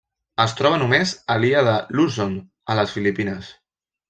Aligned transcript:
Es 0.43 0.53
troba 0.61 0.79
només 0.83 1.13
a 1.33 1.35
l'illa 1.43 1.61
de 1.69 1.75
Luzon 1.99 2.35
a 2.73 2.79
les 2.81 2.97
Filipines. 2.97 3.53